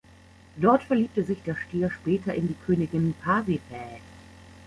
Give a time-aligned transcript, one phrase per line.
[0.57, 4.01] Dort verliebte sich der Stier später in die Königin Pasiphae.